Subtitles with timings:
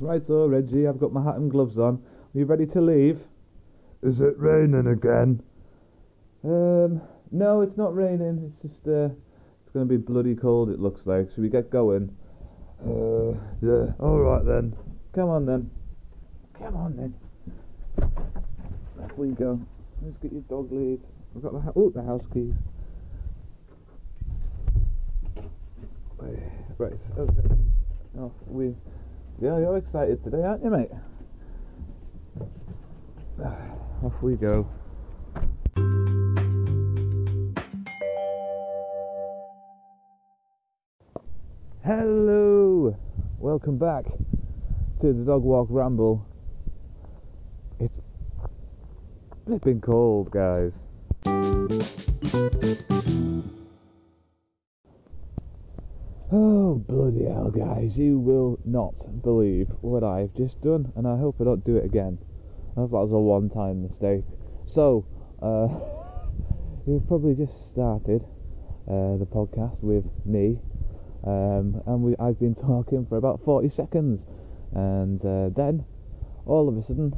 [0.00, 1.96] Right, so Reggie, I've got my hat and gloves on.
[2.34, 3.20] Are you ready to leave?
[4.02, 5.42] Is it raining again?
[6.42, 8.50] Um, no, it's not raining.
[8.64, 10.70] It's just uh, it's going to be bloody cold.
[10.70, 11.28] It looks like.
[11.30, 12.16] Should we get going?
[12.82, 13.92] Uh, yeah.
[13.98, 14.74] All right then.
[15.14, 15.70] Come on then.
[16.58, 17.14] Come on then.
[19.02, 19.60] Off we go.
[20.02, 21.00] Let's get your dog lead.
[21.34, 22.54] We've got the ho- oh the house keys.
[26.78, 26.98] Right.
[27.18, 27.54] Okay.
[28.18, 28.74] Off we.
[29.42, 30.90] Yeah, you're excited today, aren't you, mate?
[34.04, 34.68] Off we go.
[41.82, 42.94] Hello,
[43.38, 44.04] welcome back
[45.00, 46.26] to the Dog Walk Ramble.
[47.78, 47.94] It's
[49.46, 50.72] flipping cold, guys.
[56.32, 57.98] Oh, bloody hell, guys.
[57.98, 61.84] You will not believe what I've just done, and I hope I don't do it
[61.84, 62.18] again.
[62.76, 64.22] I hope that was a one time mistake.
[64.64, 65.04] So,
[65.42, 65.66] uh,
[66.86, 68.22] you've probably just started
[68.86, 70.60] uh, the podcast with me,
[71.26, 74.28] um, and we, I've been talking for about 40 seconds,
[74.70, 75.84] and uh, then
[76.46, 77.12] all of a sudden,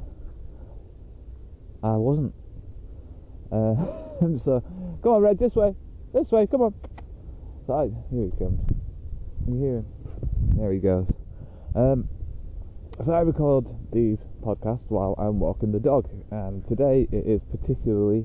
[1.82, 2.32] I wasn't.
[3.52, 3.74] Uh,
[4.42, 4.62] so,
[5.02, 5.76] come on, Red, this way,
[6.14, 6.74] this way, come on.
[7.68, 8.81] I, here he comes.
[9.48, 9.86] You hear him?
[10.56, 11.06] There he goes.
[11.74, 12.08] Um,
[13.02, 18.24] so I record these podcasts while I'm walking the dog, and today it is particularly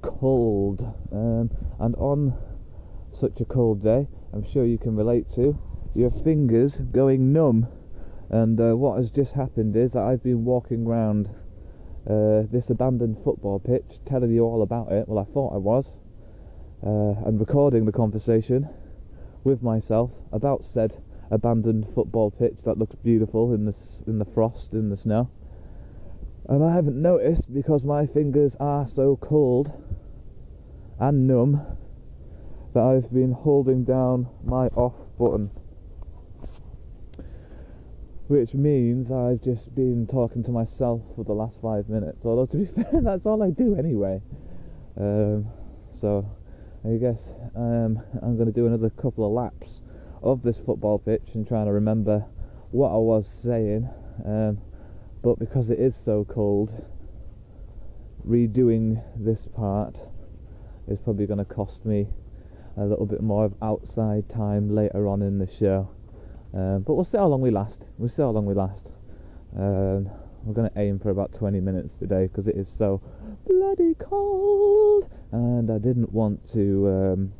[0.00, 0.80] cold.
[1.12, 2.34] Um, and on
[3.12, 5.58] such a cold day, I'm sure you can relate to
[5.94, 7.68] your fingers going numb.
[8.30, 11.28] And uh, what has just happened is that I've been walking around
[12.08, 15.08] uh, this abandoned football pitch, telling you all about it.
[15.08, 15.90] Well, I thought I was,
[16.82, 18.66] uh, and recording the conversation
[19.44, 23.74] with myself about said abandoned football pitch that looks beautiful in the
[24.06, 25.30] in the frost in the snow.
[26.48, 29.72] And I haven't noticed because my fingers are so cold
[30.98, 31.60] and numb
[32.72, 35.50] that I've been holding down my off button.
[38.28, 42.24] Which means I've just been talking to myself for the last five minutes.
[42.24, 44.20] Although to be fair, that's all I do anyway.
[44.98, 45.46] Um,
[45.92, 46.26] so
[46.84, 49.82] I guess um, I'm going to do another couple of laps
[50.22, 52.24] of this football pitch and trying to remember
[52.70, 53.88] what I was saying.
[54.24, 54.58] Um,
[55.22, 56.70] but because it is so cold,
[58.26, 59.98] redoing this part
[60.86, 62.06] is probably going to cost me
[62.76, 65.88] a little bit more of outside time later on in the show.
[66.54, 67.82] Um, but we'll see how long we last.
[67.98, 68.88] We'll see how long we last.
[69.56, 70.08] Um,
[70.44, 73.00] we're going to aim for about 20 minutes today because it is so
[73.46, 77.32] bloody cold, and I didn't want to um,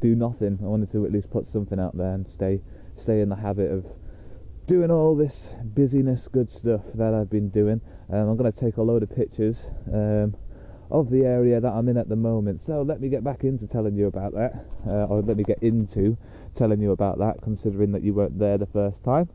[0.00, 0.58] do nothing.
[0.62, 2.60] I wanted to at least put something out there and stay
[2.96, 3.86] stay in the habit of
[4.66, 7.80] doing all this busyness, good stuff that I've been doing.
[8.10, 10.36] Um, I'm going to take a load of pictures um,
[10.90, 12.60] of the area that I'm in at the moment.
[12.60, 15.62] So let me get back into telling you about that, uh, or let me get
[15.62, 16.16] into
[16.54, 19.28] telling you about that, considering that you weren't there the first time.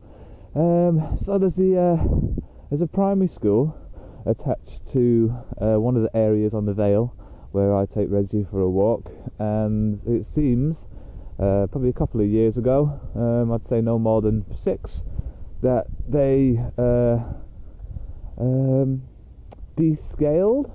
[0.54, 3.76] Um, so there's the uh, there's a primary school
[4.26, 7.14] attached to uh, one of the areas on the Vale
[7.52, 10.86] where I take Reggie for a walk, and it seems
[11.38, 15.02] uh, probably a couple of years ago, um, I'd say no more than six,
[15.62, 17.18] that they uh,
[18.38, 19.02] um,
[19.76, 20.70] descaled.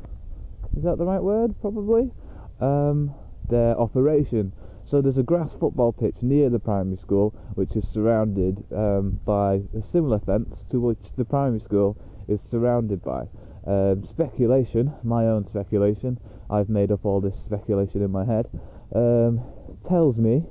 [0.76, 1.54] Is that the right word?
[1.62, 2.12] Probably.
[2.60, 3.14] Um,
[3.50, 4.54] their operation.
[4.86, 9.62] So there's a grass football pitch near the primary school, which is surrounded um, by
[9.76, 13.28] a similar fence to which the primary school is surrounded by.
[13.66, 18.50] Um, speculation, my own speculation, I've made up all this speculation in my head,
[18.94, 19.42] um,
[19.88, 20.44] tells me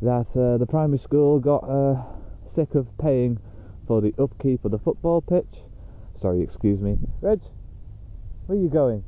[0.00, 2.02] that uh, the primary school got uh,
[2.46, 3.38] sick of paying
[3.86, 5.60] for the upkeep of the football pitch.
[6.14, 6.98] Sorry, excuse me.
[7.20, 7.40] Reg,
[8.46, 9.04] where are you going?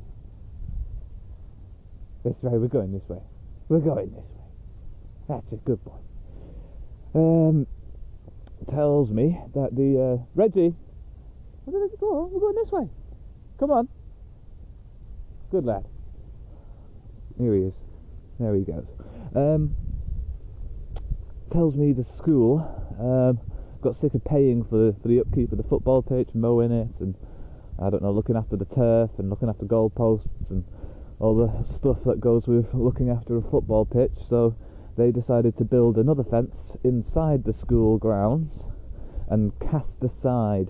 [2.25, 3.21] This way, we're going this way.
[3.75, 4.45] We're going this way.
[5.29, 5.99] That's a good boy.
[7.17, 7.67] Um,
[8.69, 10.77] tells me that the uh, Reggie.
[11.65, 12.31] Where did it go?
[12.31, 12.89] We're going this way.
[13.59, 13.89] Come on.
[15.51, 15.89] Good lad.
[17.37, 17.75] Here he is.
[18.39, 18.87] There he goes.
[19.35, 19.75] Um,
[21.51, 22.61] tells me the school
[23.01, 23.41] um,
[23.83, 27.01] got sick of paying for the, for the upkeep of the football pitch, mowing it,
[27.01, 27.17] and
[27.83, 30.65] I don't know, looking after the turf and looking after goalposts and
[31.21, 34.13] all the stuff that goes with looking after a football pitch.
[34.29, 34.57] So
[34.97, 38.67] they decided to build another fence inside the school grounds
[39.29, 40.69] and cast aside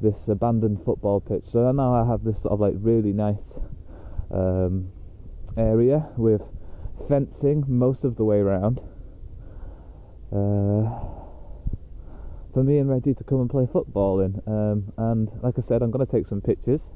[0.00, 1.44] this abandoned football pitch.
[1.46, 3.58] So now I have this sort of like really nice
[4.30, 4.90] um,
[5.56, 6.42] area with
[7.08, 8.80] fencing most of the way around.
[10.30, 10.90] Uh,
[12.52, 14.40] for me and Reggie to come and play football in.
[14.46, 16.90] Um, and like I said, I'm going to take some pictures.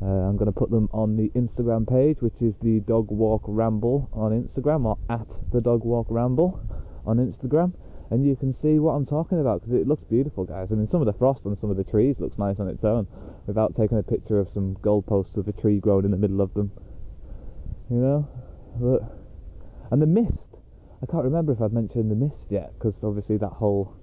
[0.00, 3.42] Uh, I'm going to put them on the Instagram page, which is the Dog Walk
[3.46, 6.60] Ramble on Instagram, or at the Dog Walk Ramble
[7.04, 7.72] on Instagram,
[8.10, 10.70] and you can see what I'm talking about because it looks beautiful, guys.
[10.70, 12.84] I mean, some of the frost on some of the trees looks nice on its
[12.84, 13.08] own,
[13.46, 16.54] without taking a picture of some goalposts with a tree growing in the middle of
[16.54, 16.70] them.
[17.90, 18.28] You know,
[18.78, 19.02] but
[19.90, 20.56] and the mist.
[21.02, 23.94] I can't remember if I've mentioned the mist yet because obviously that whole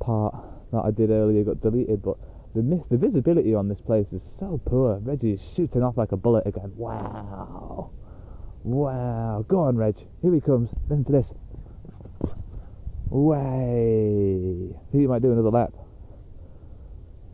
[0.00, 0.34] part
[0.72, 2.18] that I did earlier got deleted, but
[2.54, 5.00] the mist, the visibility on this place is so poor.
[5.02, 6.72] Reggie is shooting off like a bullet again.
[6.76, 7.90] Wow.
[8.62, 9.44] Wow.
[9.48, 9.96] Go on, Reg.
[10.22, 10.70] Here he comes.
[10.88, 11.32] Listen to this.
[13.10, 14.70] Way.
[14.92, 15.72] He might do another lap.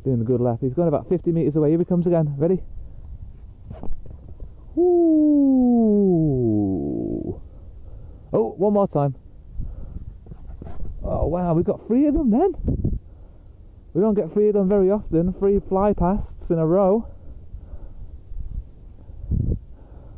[0.04, 0.58] Doing a good lap.
[0.62, 1.68] He's going about 50 metres away.
[1.68, 2.34] Here he comes again.
[2.38, 2.62] Ready?
[4.78, 4.90] Ooh.
[8.32, 9.14] Oh, one more time.
[11.04, 11.52] Oh, wow.
[11.52, 12.89] We've got three of them then.
[13.92, 15.32] We don't get three of them very often.
[15.34, 17.08] Three fly pasts in a row.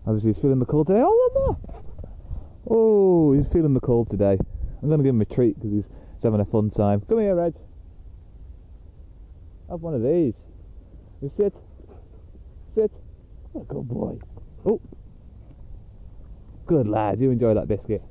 [0.06, 1.02] Obviously, he's feeling the cold today.
[1.04, 1.58] Oh, one more.
[2.68, 4.36] Oh, he's feeling the cold today.
[4.82, 7.02] I'm going to give him a treat because he's, he's having a fun time.
[7.08, 7.54] Come here, Reg.
[9.70, 10.34] Have one of these.
[11.22, 11.54] You sit.
[12.74, 12.90] Sit.
[13.54, 14.18] Oh, good boy.
[14.66, 14.80] Oh.
[16.66, 17.20] Good lad.
[17.20, 18.02] You enjoy that biscuit.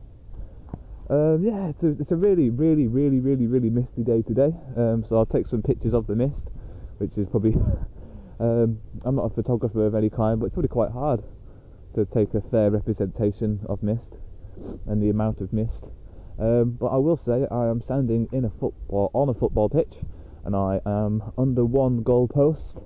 [1.12, 4.56] Um, yeah, it's a, it's a really, really, really, really, really misty day today.
[4.78, 6.48] Um, so I'll take some pictures of the mist,
[7.00, 7.54] which is probably.
[8.40, 11.22] um, I'm not a photographer of any kind, but it's probably quite hard
[11.96, 14.14] to take a fair representation of mist
[14.88, 15.84] and the amount of mist.
[16.40, 19.98] Um, but I will say I am standing in a football on a football pitch,
[20.46, 22.78] and I am under one goal post,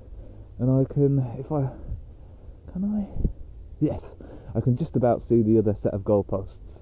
[0.57, 1.69] and I can, if I,
[2.73, 3.05] can I?
[3.79, 4.01] Yes,
[4.55, 6.79] I can just about see the other set of goalposts.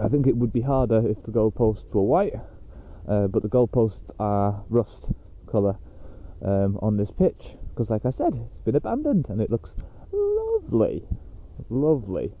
[0.00, 2.34] I think it would be harder if the goalposts were white,
[3.08, 5.06] uh, but the goalposts are rust
[5.50, 5.76] colour
[6.42, 9.70] um, on this pitch because, like I said, it's been abandoned and it looks
[10.12, 11.04] lovely,
[11.70, 12.32] lovely.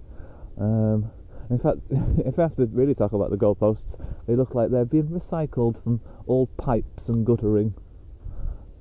[0.58, 1.10] Um,
[1.50, 4.84] in fact, if I have to really talk about the goalposts, they look like they're
[4.84, 7.74] being recycled from old pipes and guttering.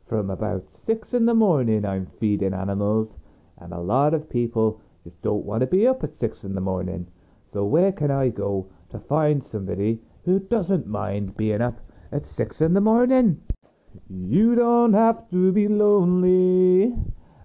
[0.08, 3.16] From about six in the morning, I'm feeding animals,
[3.58, 6.60] and a lot of people just don't want to be up at six in the
[6.60, 7.08] morning.
[7.46, 11.80] So, where can I go to find somebody who doesn't mind being up
[12.12, 13.40] at six in the morning?
[14.08, 16.94] You don't have to be lonely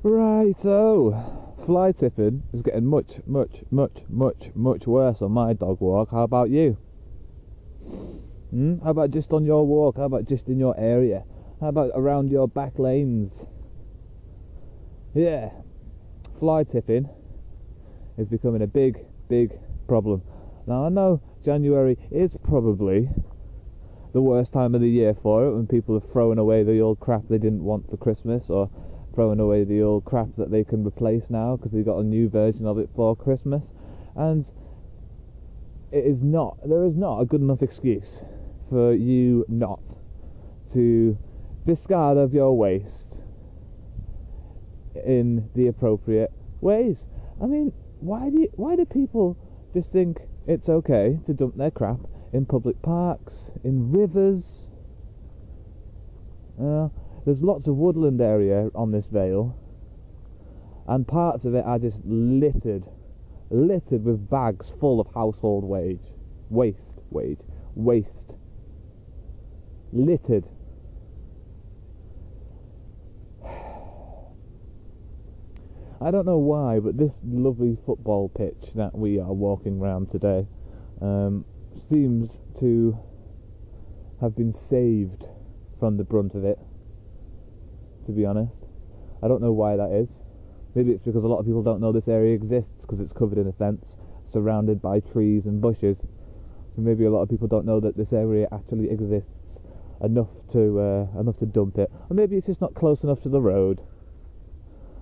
[0.02, 5.80] Right, so fly tipping is getting much, much, much, much, much worse on my dog
[5.80, 6.10] walk.
[6.10, 6.76] How about you?
[8.50, 8.78] Hmm?
[8.82, 9.96] How about just on your walk?
[9.96, 11.24] How about just in your area?
[11.60, 13.44] How about around your back lanes?
[15.14, 15.50] Yeah,
[16.38, 17.08] fly tipping
[18.18, 18.98] is becoming a big,
[19.28, 20.22] big problem.
[20.66, 23.08] Now I know January is probably
[24.12, 27.00] the worst time of the year for it when people are throwing away the old
[27.00, 28.68] crap they didn't want for Christmas or
[29.14, 32.28] throwing away the old crap that they can replace now because they got a new
[32.28, 33.72] version of it for Christmas.
[34.16, 34.50] And
[35.92, 38.22] it is not, there is not a good enough excuse
[38.68, 39.82] for you not
[40.72, 41.18] to
[41.66, 43.22] discard of your waste
[45.04, 47.06] in the appropriate ways.
[47.42, 49.36] I mean, why do you, why do people
[49.72, 50.18] just think
[50.50, 52.00] it's okay to dump their crap
[52.32, 54.66] in public parks, in rivers?
[56.60, 56.88] Uh,
[57.24, 59.56] there's lots of woodland area on this vale,
[60.88, 62.82] and parts of it are just littered,
[63.50, 66.14] littered with bags full of household wage,
[66.48, 67.38] waste, wage,
[67.76, 68.34] waste,
[69.92, 70.48] littered.
[76.02, 80.46] I don't know why, but this lovely football pitch that we are walking around today
[81.02, 81.44] um,
[81.90, 82.98] seems to
[84.22, 85.26] have been saved
[85.78, 86.58] from the brunt of it.
[88.06, 88.64] To be honest,
[89.22, 90.22] I don't know why that is.
[90.74, 93.36] Maybe it's because a lot of people don't know this area exists because it's covered
[93.36, 96.00] in a fence, surrounded by trees and bushes.
[96.78, 99.60] Maybe a lot of people don't know that this area actually exists
[100.02, 103.28] enough to uh, enough to dump it, or maybe it's just not close enough to
[103.28, 103.82] the road.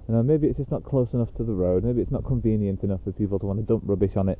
[0.08, 1.84] You know, maybe it's just not close enough to the road.
[1.84, 4.38] Maybe it's not convenient enough for people to want to dump rubbish on it.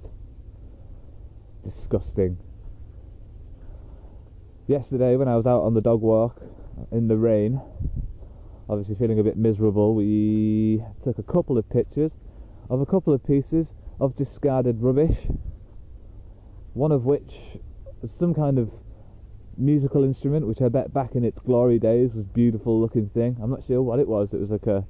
[1.63, 2.39] It's disgusting.
[4.67, 6.41] Yesterday, when I was out on the dog walk
[6.91, 7.61] in the rain,
[8.69, 12.13] obviously feeling a bit miserable, we took a couple of pictures
[12.71, 15.19] of a couple of pieces of discarded rubbish.
[16.73, 17.37] One of which
[18.01, 18.71] was some kind of
[19.59, 23.37] musical instrument, which I bet back in its glory days was a beautiful looking thing.
[23.43, 24.33] I'm not sure what it was.
[24.33, 24.87] It was like a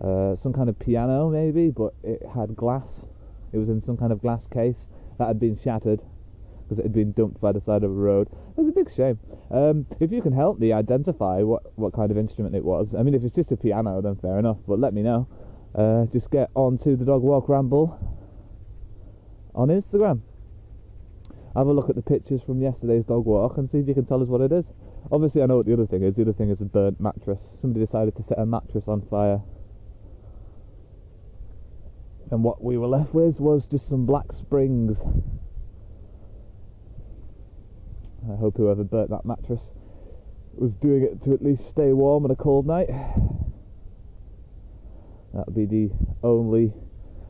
[0.00, 3.06] uh, some kind of piano maybe, but it had glass.
[3.52, 4.86] It was in some kind of glass case
[5.18, 6.00] that had been shattered
[6.64, 8.28] because it had been dumped by the side of a road.
[8.56, 9.18] It was a big shame.
[9.50, 13.02] Um, if you can help me identify what, what kind of instrument it was, I
[13.02, 15.28] mean, if it's just a piano, then fair enough, but let me know.
[15.74, 17.98] Uh, just get on to the Dog Walk Ramble
[19.54, 20.20] on Instagram.
[21.54, 24.06] Have a look at the pictures from yesterday's dog walk and see if you can
[24.06, 24.64] tell us what it is.
[25.12, 26.16] Obviously, I know what the other thing is.
[26.16, 27.40] The other thing is a burnt mattress.
[27.60, 29.40] Somebody decided to set a mattress on fire
[32.34, 35.00] and what we were left with was just some black springs.
[38.28, 39.70] I hope whoever burnt that mattress
[40.52, 42.88] was doing it to at least stay warm on a cold night.
[45.32, 45.92] That would be the
[46.24, 46.72] only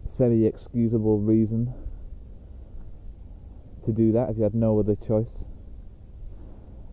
[0.09, 1.75] semi excusable reason
[3.85, 5.45] to do that if you had no other choice.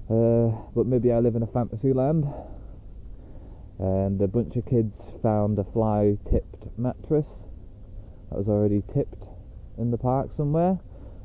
[0.09, 2.27] Uh, but maybe I live in a fantasy land
[3.79, 7.45] and a bunch of kids found a fly tipped mattress
[8.31, 9.25] that was already tipped
[9.77, 10.79] in the park somewhere,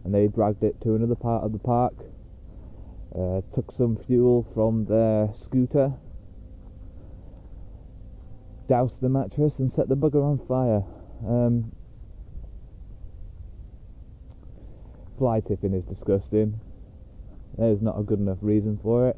[0.04, 1.94] and they dragged it to another part of the park.
[3.14, 5.92] Uh, took some fuel from their scooter,
[8.68, 10.82] doused the mattress, and set the bugger on fire.
[11.24, 11.70] Um,
[15.16, 16.60] fly tipping is disgusting.
[17.56, 19.16] There's not a good enough reason for it.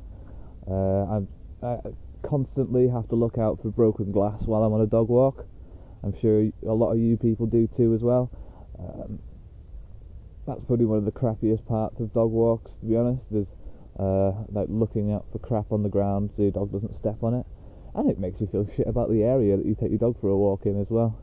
[0.70, 1.22] Uh,
[1.62, 1.78] i
[2.22, 5.46] constantly have to look out for broken glass while I'm on a dog walk.
[6.02, 8.30] I'm sure a lot of you people do too as well.
[8.78, 9.18] Um,
[10.46, 13.26] that's probably one of the crappiest parts of dog walks, to be honest.
[13.32, 13.46] Is
[13.98, 17.34] uh, like looking out for crap on the ground so your dog doesn't step on
[17.34, 17.46] it,
[17.94, 20.28] and it makes you feel shit about the area that you take your dog for
[20.28, 21.18] a walk in as well.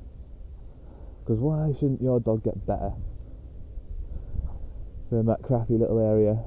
[1.24, 2.91] Because why shouldn't your dog get better
[5.10, 6.38] than that crappy little area?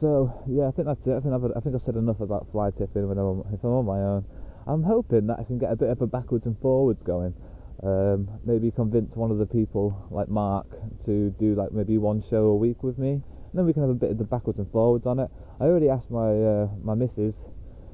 [0.00, 1.12] So yeah, I think that's it.
[1.14, 3.70] I think I've I think I've said enough about fly tipping when I'm if I'm
[3.70, 4.24] on my own.
[4.66, 7.34] I'm hoping that I can get a bit of a backwards and forwards going.
[7.82, 10.66] Um, maybe convince one of the people like Mark
[11.06, 13.22] to do like maybe one show a week with me, and
[13.54, 15.30] then we can have a bit of the backwards and forwards on it.
[15.60, 17.36] I already asked my uh, my missus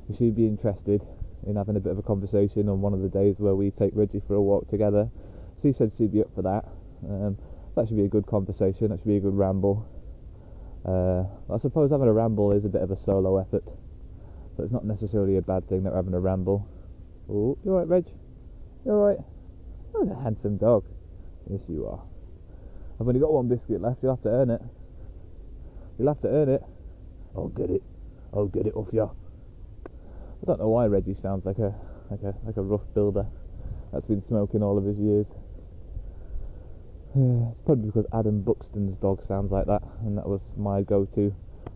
[0.09, 1.03] if she'd be interested
[1.47, 3.93] in having a bit of a conversation on one of the days where we take
[3.95, 5.09] Reggie for a walk together.
[5.63, 6.65] She said she'd be up for that.
[7.09, 7.39] Um,
[7.77, 8.89] that should be a good conversation.
[8.89, 9.87] That should be a good ramble.
[10.85, 13.65] Uh, I suppose having a ramble is a bit of a solo effort.
[14.57, 16.67] So it's not necessarily a bad thing that we're having a ramble.
[17.31, 18.07] Oh, you alright, Reg?
[18.85, 19.19] You alright?
[19.93, 20.85] That was a handsome dog.
[21.51, 22.01] Yes, you are.
[22.99, 24.03] I've only got one biscuit left.
[24.03, 24.63] You'll have to earn it.
[25.99, 26.63] You'll have to earn it.
[27.37, 27.83] I'll get it.
[28.33, 29.03] I'll get it off you.
[29.03, 31.75] I don't know why Reggie sounds like a
[32.11, 33.27] like a like a rough builder
[33.93, 35.27] that's been smoking all of his years.
[37.17, 41.35] it's probably because Adam Buxton's dog sounds like that, and that was my go-to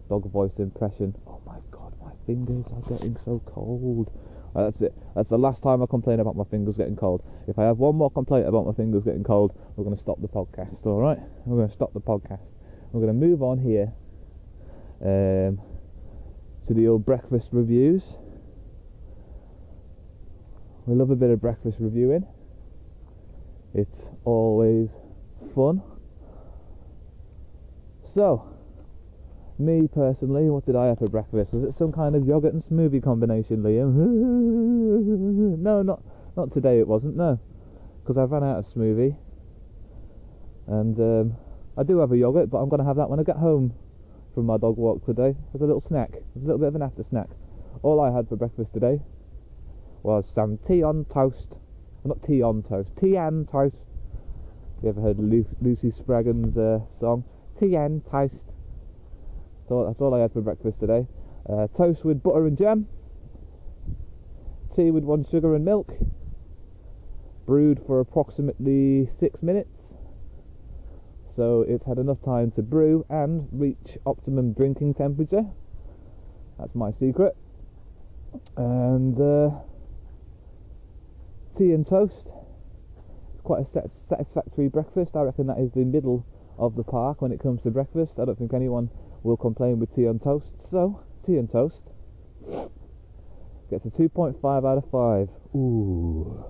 [0.09, 1.15] dog voice impression.
[1.27, 1.59] Oh my
[2.31, 4.11] fingers are getting so cold.
[4.55, 4.95] Right, that's it.
[5.15, 7.23] That's the last time I complain about my fingers getting cold.
[7.49, 10.21] If I have one more complaint about my fingers getting cold, we're going to stop
[10.21, 10.87] the podcast.
[10.87, 12.47] All right, we're going to stop the podcast.
[12.93, 13.93] we're going to move on here
[15.03, 15.61] um,
[16.67, 18.15] to the old breakfast reviews.
[20.87, 22.27] We love a bit of breakfast reviewing.
[23.75, 24.91] It's always
[25.55, 25.83] fun.
[28.05, 28.45] So,
[29.61, 31.52] me personally, what did I have for breakfast?
[31.52, 33.95] Was it some kind of yogurt and smoothie combination, Liam?
[35.59, 36.02] no, not
[36.37, 36.79] not today.
[36.79, 37.17] It wasn't.
[37.17, 37.38] No,
[38.02, 39.17] because I've run out of smoothie,
[40.67, 41.37] and um,
[41.76, 43.75] I do have a yogurt, but I'm going to have that when I get home
[44.35, 46.83] from my dog walk today as a little snack, as a little bit of an
[46.83, 47.29] after snack.
[47.83, 49.00] All I had for breakfast today
[50.02, 51.57] was some tea on toast.
[52.05, 53.76] Not tea on toast, tea and toast.
[54.83, 57.25] You ever heard Lu- Lucy Spraggan's uh, song?
[57.59, 58.47] Tea and toast.
[59.71, 61.07] So that's all I had for breakfast today.
[61.49, 62.89] Uh, toast with butter and jam.
[64.75, 65.93] Tea with one sugar and milk.
[67.47, 69.95] Brewed for approximately six minutes.
[71.29, 75.47] So it's had enough time to brew and reach optimum drinking temperature.
[76.59, 77.37] That's my secret.
[78.57, 79.50] And uh,
[81.57, 82.27] tea and toast.
[83.45, 85.15] Quite a sat- satisfactory breakfast.
[85.15, 86.27] I reckon that is the middle
[86.59, 88.19] of the park when it comes to breakfast.
[88.19, 88.91] I don't think anyone
[89.23, 90.53] will complain with tea and toast.
[90.71, 91.83] So, tea and toast
[93.71, 95.29] gets a 2.5 out of 5.
[95.55, 96.45] Ooh.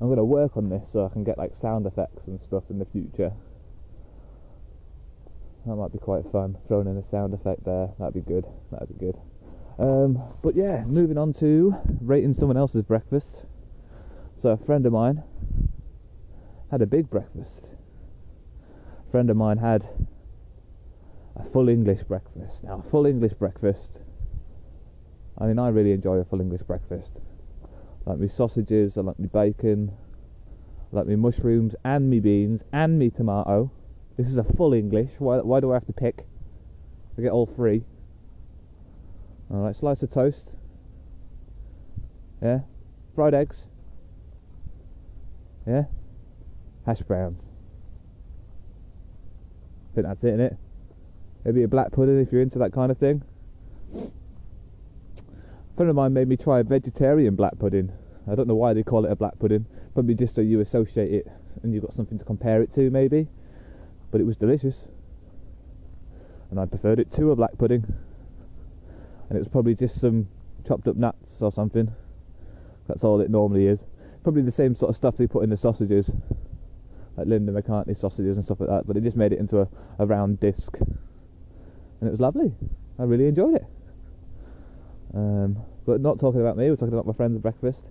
[0.00, 2.64] I'm going to work on this so I can get like sound effects and stuff
[2.70, 3.32] in the future.
[5.66, 6.56] That might be quite fun.
[6.68, 7.90] Throwing in a sound effect there.
[7.98, 8.44] That'd be good.
[8.70, 9.16] That'd be good.
[9.78, 13.42] Um, but yeah, moving on to rating someone else's breakfast.
[14.38, 15.22] So a friend of mine
[16.70, 17.62] had a big breakfast.
[19.06, 19.88] A friend of mine had
[21.38, 22.64] a full English breakfast.
[22.64, 24.00] Now, a full English breakfast.
[25.38, 27.12] I mean, I really enjoy a full English breakfast.
[28.06, 29.92] I like me sausages, I like me bacon,
[30.92, 33.70] I like me mushrooms and me beans and me tomato.
[34.16, 35.10] This is a full English.
[35.18, 36.24] Why, why do I have to pick?
[37.18, 37.84] I get all three.
[39.50, 40.50] Alright, slice of toast.
[42.42, 42.60] Yeah.
[43.14, 43.64] Fried eggs.
[45.66, 45.84] Yeah.
[46.86, 47.40] Hash browns.
[49.90, 50.56] I think that's it, innit?
[51.46, 53.22] Maybe a black pudding if you're into that kind of thing.
[53.94, 54.00] A
[55.76, 57.92] friend of mine made me try a vegetarian black pudding.
[58.28, 59.64] I don't know why they call it a black pudding.
[59.94, 61.30] Probably just so you associate it
[61.62, 63.28] and you've got something to compare it to, maybe.
[64.10, 64.88] But it was delicious.
[66.50, 67.94] And I preferred it to a black pudding.
[69.28, 70.26] And it was probably just some
[70.66, 71.94] chopped up nuts or something.
[72.88, 73.84] That's all it normally is.
[74.24, 76.12] Probably the same sort of stuff they put in the sausages.
[77.16, 78.88] Like Linda McCartney sausages and stuff like that.
[78.88, 79.68] But they just made it into a,
[80.00, 80.76] a round disc.
[82.06, 82.54] And it was lovely.
[83.00, 83.66] I really enjoyed it.
[85.12, 87.82] Um, but not talking about me, we're talking about my friend's breakfast.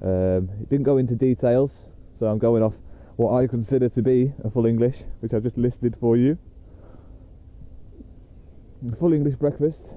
[0.00, 1.76] Um, it didn't go into details,
[2.16, 2.74] so I'm going off
[3.16, 6.38] what I consider to be a full English, which I've just listed for you.
[9.00, 9.94] Full English breakfast.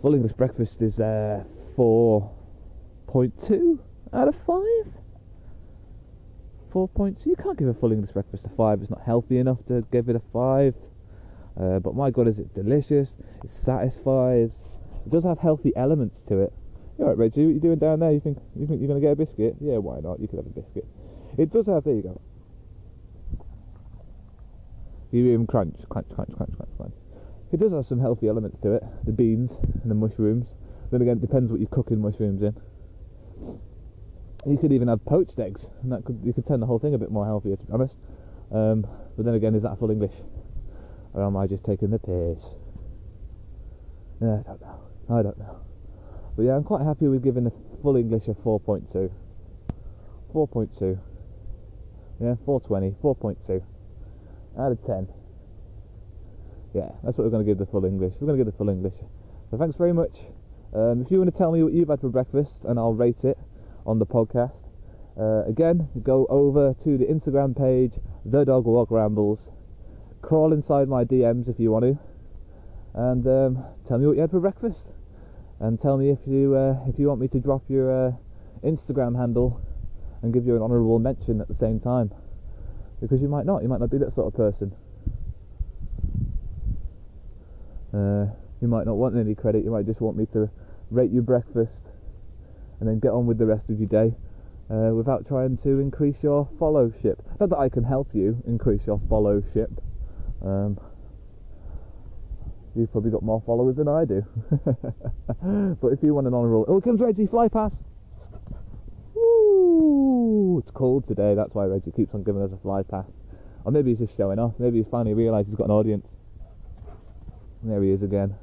[0.00, 1.44] Full English breakfast is uh,
[1.76, 3.78] 4.2
[4.14, 4.62] out of 5.
[6.72, 7.26] 4.2.
[7.26, 8.80] You can't give a full English breakfast a 5.
[8.80, 10.74] It's not healthy enough to give it a 5.
[11.60, 13.16] Uh, but my god, is it delicious?
[13.44, 14.68] It satisfies.
[15.06, 16.52] It does have healthy elements to it.
[16.98, 17.46] You alright, Reggie?
[17.46, 18.12] What you doing down there?
[18.12, 19.56] You think you think you're gonna get a biscuit?
[19.60, 20.20] Yeah, why not?
[20.20, 20.86] You could have a biscuit.
[21.38, 21.84] It does have.
[21.84, 22.20] There you go.
[25.12, 26.94] You him crunch, crunch, crunch, crunch, crunch, crunch.
[27.52, 28.82] It does have some healthy elements to it.
[29.04, 30.48] The beans and the mushrooms.
[30.90, 32.56] Then again, it depends what you're cooking mushrooms in.
[34.46, 36.94] You could even have poached eggs, and that could you could turn the whole thing
[36.94, 37.96] a bit more healthier, to be honest.
[38.52, 40.12] Um, but then again, is that full English?
[41.16, 42.44] Or am I just taking the piss?
[44.20, 44.80] Yeah, I don't know.
[45.08, 45.56] I don't know.
[46.36, 47.52] But yeah, I'm quite happy with giving the
[47.82, 49.10] full English a 4.2.
[50.34, 50.98] 4.2.
[52.20, 53.62] Yeah, 420, 4.2.
[54.58, 55.08] Out of 10.
[56.74, 58.12] Yeah, that's what we're going to give the full English.
[58.20, 58.94] We're going to give the full English.
[59.50, 60.18] So thanks very much.
[60.74, 63.24] Um, if you want to tell me what you've had for breakfast, and I'll rate
[63.24, 63.38] it
[63.86, 64.64] on the podcast.
[65.18, 67.94] Uh, again, go over to the Instagram page,
[68.26, 69.48] The Dog Walk Rambles.
[70.26, 71.98] Crawl inside my DMs if you want to,
[72.94, 74.86] and um, tell me what you had for breakfast.
[75.60, 78.12] And tell me if you uh, if you want me to drop your uh,
[78.64, 79.60] Instagram handle
[80.22, 82.12] and give you an honourable mention at the same time,
[83.00, 83.62] because you might not.
[83.62, 84.74] You might not be that sort of person.
[87.94, 88.26] Uh,
[88.60, 89.62] you might not want any credit.
[89.62, 90.50] You might just want me to
[90.90, 91.84] rate your breakfast
[92.80, 94.12] and then get on with the rest of your day
[94.70, 97.22] uh, without trying to increase your followship.
[97.38, 99.70] Not that I can help you increase your followship.
[100.46, 100.78] Um,
[102.76, 104.24] you've probably got more followers than I do.
[105.80, 107.74] but if you want an honourable, oh, it comes Reggie, fly pass.
[109.14, 110.60] Woo!
[110.60, 111.34] It's cold today.
[111.34, 113.06] That's why Reggie keeps on giving us a fly pass
[113.64, 114.54] Or maybe he's just showing off.
[114.60, 116.06] Maybe he's finally realised he's got an audience.
[117.62, 118.36] And there he is again.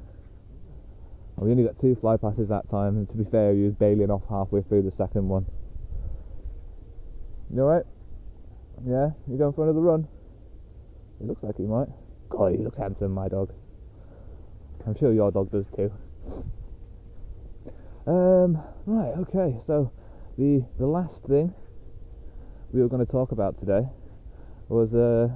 [1.36, 4.10] We only got two fly passes that time, and to be fair, he was bailing
[4.10, 5.46] off halfway through the second one.
[7.52, 7.84] You alright?
[8.86, 9.10] Yeah?
[9.26, 10.06] You going for another run?
[11.20, 11.88] He looks like he might.
[12.28, 13.52] God, he looks handsome, my dog.
[14.86, 15.90] I'm sure your dog does too.
[18.06, 19.90] Um, right, okay, so
[20.36, 21.54] the the last thing
[22.72, 23.88] we were going to talk about today
[24.68, 25.28] was uh,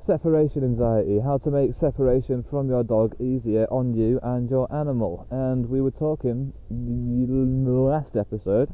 [0.00, 5.26] separation anxiety, how to make separation from your dog easier on you and your animal.
[5.30, 8.70] And we were talking in the last episode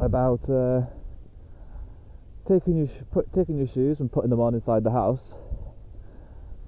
[0.00, 0.82] about uh,
[2.48, 5.34] taking your put, taking your shoes and putting them on inside the house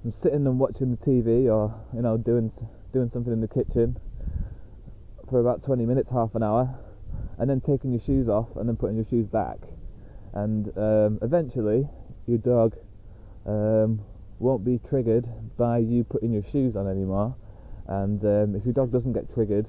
[0.02, 2.52] and sitting and watching the TV or you know doing
[2.92, 3.98] doing something in the kitchen
[5.28, 6.78] for about 20 minutes, half an hour,
[7.38, 9.58] and then taking your shoes off and then putting your shoes back.
[10.32, 11.88] And um, eventually,
[12.26, 12.76] your dog
[13.46, 14.00] um,
[14.38, 17.34] won't be triggered by you putting your shoes on anymore.
[17.86, 19.66] And um, if your dog doesn't get triggered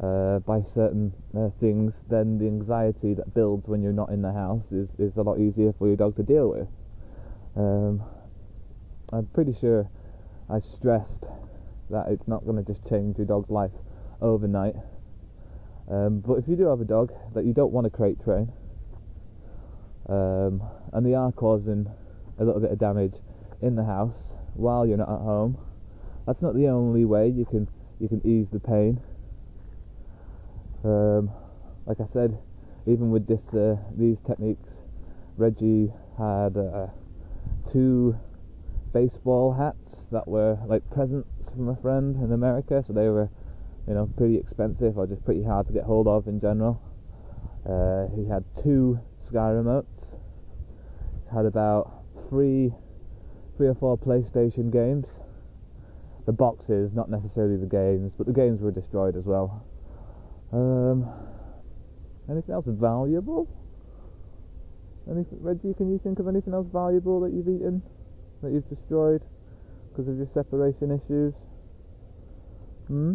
[0.00, 4.32] uh, by certain uh, things, then the anxiety that builds when you're not in the
[4.32, 6.68] house is, is a lot easier for your dog to deal with.
[7.56, 8.02] Um,
[9.12, 9.88] I'm pretty sure
[10.48, 11.26] I stressed
[11.90, 13.72] that it's not going to just change your dog's life
[14.20, 14.74] overnight.
[15.90, 18.50] Um, but if you do have a dog that you don't want to crate train,
[20.08, 21.88] um, and they are causing
[22.38, 23.14] a little bit of damage
[23.60, 24.16] in the house
[24.54, 25.58] while you're not at home,
[26.26, 27.68] that's not the only way you can
[28.00, 29.00] you can ease the pain.
[30.84, 31.30] Um,
[31.86, 32.38] like I said,
[32.86, 34.68] even with this uh, these techniques,
[35.36, 36.88] Reggie had uh,
[37.70, 38.16] two
[38.92, 43.28] baseball hats that were like presents from a friend in America, so they were,
[43.86, 46.80] you know, pretty expensive or just pretty hard to get hold of in general.
[47.68, 50.16] Uh, he had two Sky remotes.
[51.32, 52.72] Had about three,
[53.56, 55.06] three or four PlayStation games.
[56.26, 59.64] The boxes, not necessarily the games, but the games were destroyed as well.
[60.52, 61.08] Um,
[62.30, 63.48] anything else valuable?
[65.10, 67.82] Anything, Reggie, can you think of anything else valuable that you've eaten?
[68.42, 69.22] that you've destroyed
[69.90, 71.34] because of your separation issues?
[72.88, 73.14] Hmm?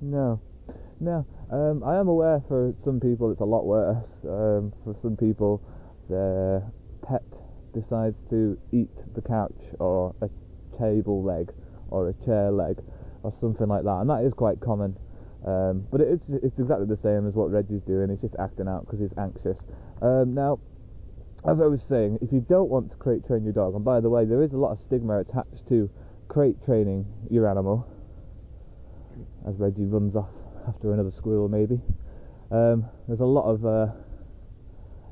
[0.00, 0.40] No.
[1.00, 1.26] No.
[1.50, 4.08] Um, I am aware for some people it's a lot worse.
[4.24, 5.62] Um, for some people,
[6.08, 6.62] their
[7.06, 7.24] pet
[7.74, 10.28] decides to eat the couch or a
[10.78, 11.50] table leg
[11.88, 12.78] or a chair leg
[13.22, 14.96] or something like that, and that is quite common.
[15.44, 18.10] Um, but it's it's exactly the same as what Reggie's doing.
[18.10, 19.58] He's just acting out because he's anxious.
[20.00, 20.60] Um, now,
[21.48, 24.00] as I was saying, if you don't want to crate train your dog, and by
[24.00, 25.90] the way, there is a lot of stigma attached to
[26.28, 27.86] crate training your animal,
[29.48, 30.30] as Reggie runs off
[30.68, 31.80] after another squirrel, maybe.
[32.52, 33.88] Um, there's a lot of uh,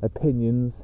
[0.02, 0.82] opinions,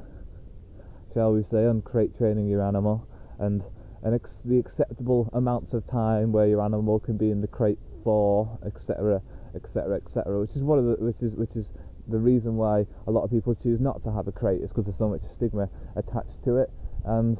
[1.13, 3.07] shall we say, on crate training your animal,
[3.39, 3.63] and
[4.03, 7.79] and ex- the acceptable amounts of time where your animal can be in the crate
[8.03, 9.21] for, etc.,
[9.57, 11.69] etc., etc., which is one of the which is which is
[12.07, 14.85] the reason why a lot of people choose not to have a crate is because
[14.85, 16.71] there's so much stigma attached to it,
[17.05, 17.37] and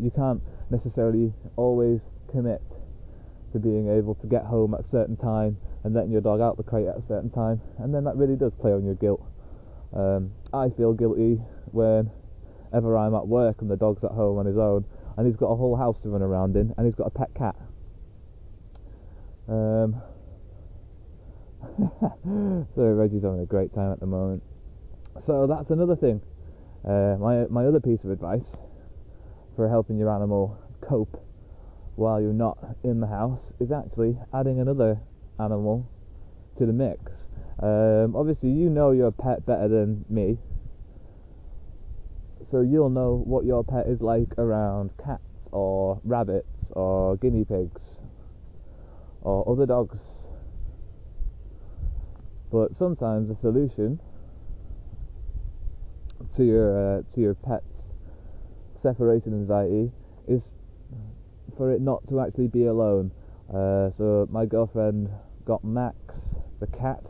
[0.00, 2.00] you can't necessarily always
[2.30, 2.62] commit
[3.52, 6.56] to being able to get home at a certain time and letting your dog out
[6.56, 9.24] the crate at a certain time, and then that really does play on your guilt.
[9.94, 11.40] Um, I feel guilty
[11.72, 14.84] whenever I'm at work and the dog's at home on his own,
[15.16, 17.34] and he's got a whole house to run around in, and he's got a pet
[17.34, 17.56] cat.
[19.48, 20.02] Um,
[22.74, 24.42] so Reggie's having a great time at the moment.
[25.24, 26.20] So that's another thing.
[26.84, 28.56] Uh, my my other piece of advice
[29.56, 31.24] for helping your animal cope
[31.96, 35.00] while you're not in the house is actually adding another
[35.40, 35.90] animal
[36.56, 37.26] to the mix.
[37.60, 40.38] Um, obviously, you know your pet better than me,
[42.50, 47.98] so you'll know what your pet is like around cats or rabbits or guinea pigs
[49.22, 49.98] or other dogs
[52.50, 54.00] but sometimes the solution
[56.34, 57.82] to your uh, to your pet's
[58.82, 59.90] separation anxiety
[60.26, 60.52] is
[61.56, 63.10] for it not to actually be alone.
[63.48, 65.08] Uh, so my girlfriend
[65.44, 65.96] got Max,
[66.60, 67.00] the cat,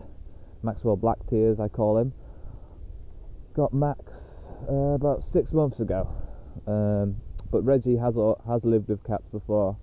[0.63, 2.13] Maxwell Black Tears, I call him.
[3.55, 4.01] Got Max
[4.69, 6.09] uh, about six months ago,
[6.67, 7.17] um,
[7.51, 8.15] but Reggie has
[8.47, 9.77] has lived with cats before,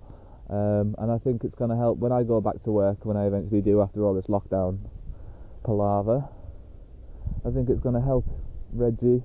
[0.48, 3.16] um, and I think it's going to help when I go back to work when
[3.16, 4.78] I eventually do after all this lockdown
[5.66, 6.24] palaver.
[7.44, 8.24] I think it's going to help
[8.72, 9.22] Reggie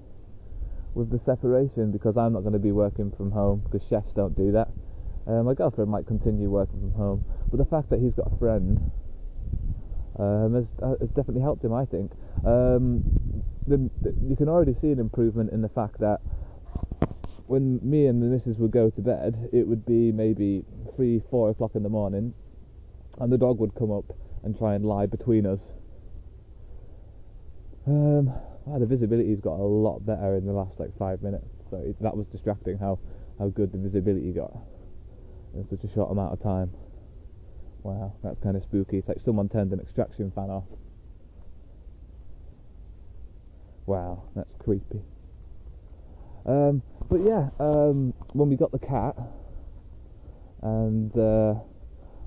[0.94, 4.36] with the separation because I'm not going to be working from home because chefs don't
[4.36, 4.68] do that.
[5.28, 8.38] Uh, my girlfriend might continue working from home, but the fact that he's got a
[8.38, 8.92] friend
[10.18, 11.74] um, has, uh, has definitely helped him.
[11.74, 12.12] I think
[12.44, 13.04] um,
[13.68, 16.20] the, the, you can already see an improvement in the fact that
[17.46, 21.50] when me and the missus would go to bed, it would be maybe three, four
[21.50, 22.34] o'clock in the morning,
[23.20, 24.06] and the dog would come up
[24.44, 25.74] and try and lie between us.
[27.88, 28.28] Um,
[28.66, 31.96] wow, the visibility's got a lot better in the last like five minutes, so it,
[32.02, 33.00] that was distracting how
[33.40, 34.56] how good the visibility got
[35.56, 36.72] in such a short amount of time.
[37.84, 38.98] Wow, that's kind of spooky.
[38.98, 40.66] It's like someone turned an extraction fan off.
[43.88, 45.02] Wow, that's creepy.
[46.46, 49.16] Um, but yeah, um, when we got the cat
[50.62, 51.56] and uh,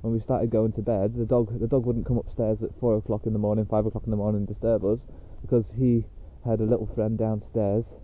[0.00, 2.96] when we started going to bed, the dog the dog wouldn't come upstairs at four
[2.96, 5.00] o'clock in the morning, five o'clock in the morning, and disturb us
[5.44, 6.04] because he
[6.46, 7.94] had a little friend downstairs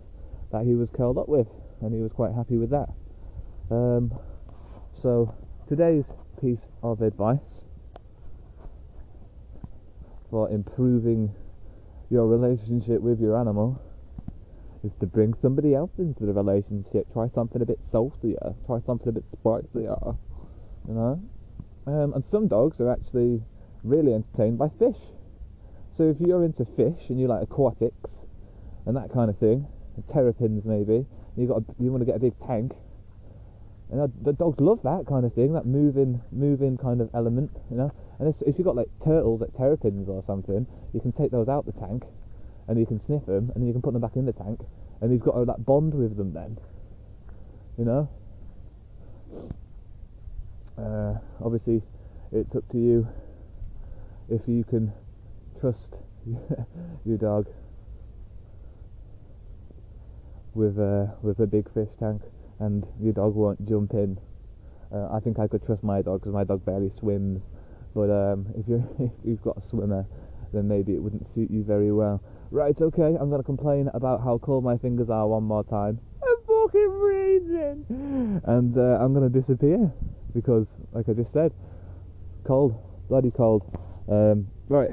[0.51, 1.47] that he was curled up with,
[1.81, 2.89] and he was quite happy with that.
[3.71, 4.13] Um,
[4.93, 5.33] so
[5.67, 7.65] today's piece of advice
[10.29, 11.33] for improving
[12.11, 13.81] your relationship with your animal
[14.83, 17.11] is to bring somebody else into the relationship.
[17.13, 18.53] Try something a bit saltier.
[18.65, 19.95] Try something a bit spicier.
[20.87, 21.21] You know?
[21.87, 23.41] Um, and some dogs are actually
[23.83, 24.97] really entertained by fish.
[25.95, 28.19] So if you're into fish and you like aquatics
[28.85, 29.67] and that kind of thing,
[30.11, 31.05] terrapins maybe,
[31.37, 32.73] you got a, you want to get a big tank
[33.91, 37.75] and the dogs love that kind of thing, that moving, moving kind of element, you
[37.75, 37.91] know.
[38.19, 41.65] And if you've got like turtles, like terrapins or something, you can take those out
[41.65, 42.03] the tank,
[42.69, 44.61] and you can sniff them, and then you can put them back in the tank,
[45.01, 46.57] and he's got a like bond with them then,
[47.77, 48.09] you know.
[50.77, 51.83] Uh, obviously,
[52.31, 53.07] it's up to you
[54.29, 54.93] if you can
[55.61, 55.95] trust
[57.05, 57.47] your dog
[60.55, 62.21] with uh, with a big fish tank
[62.59, 64.19] and your dog won't jump in.
[64.91, 67.41] Uh, I think I could trust my dog because my dog barely swims.
[67.93, 70.05] But um, if you if you've got a swimmer,
[70.51, 72.21] then maybe it wouldn't suit you very well.
[72.49, 73.15] Right, okay.
[73.19, 75.99] I'm gonna complain about how cold my fingers are one more time.
[76.23, 79.91] I'm fucking freezing, and uh, I'm gonna disappear
[80.33, 81.53] because, like I just said,
[82.45, 82.75] cold,
[83.09, 83.63] bloody cold.
[84.09, 84.89] Um, right,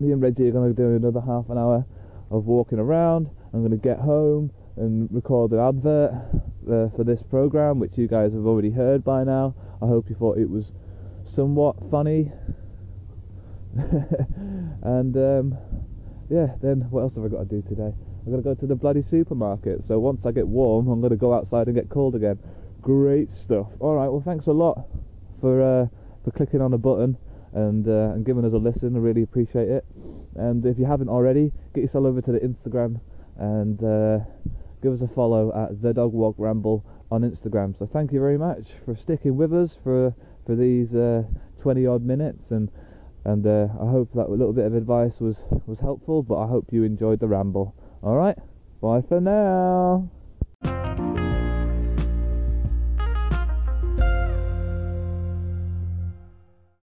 [0.00, 1.86] me and Reggie are gonna do another half an hour
[2.30, 3.30] of walking around.
[3.52, 6.10] I'm gonna get home and record an advert
[6.66, 9.54] uh, for this program, which you guys have already heard by now.
[9.80, 10.72] I hope you thought it was
[11.24, 12.32] somewhat funny.
[13.76, 15.56] and um,
[16.28, 17.92] yeah, then what else have I got to do today?
[18.26, 19.84] I'm gonna go to the bloody supermarket.
[19.84, 22.38] So once I get warm, I'm gonna go outside and get cold again.
[22.80, 23.68] Great stuff.
[23.78, 24.08] All right.
[24.08, 24.86] Well, thanks a lot
[25.40, 25.86] for uh,
[26.24, 27.16] for clicking on the button
[27.52, 28.96] and uh, and giving us a listen.
[28.96, 29.84] I really appreciate it.
[30.36, 33.00] And if you haven't already, get yourself over to the Instagram
[33.38, 34.24] and uh,
[34.82, 37.76] give us a follow at the Dog Walk Ramble on Instagram.
[37.78, 40.14] So thank you very much for sticking with us for
[40.46, 41.24] for these uh,
[41.60, 42.70] 20 odd minutes, and
[43.24, 46.22] and uh, I hope that a little bit of advice was was helpful.
[46.22, 47.74] But I hope you enjoyed the ramble.
[48.02, 48.38] All right,
[48.80, 50.10] bye for now.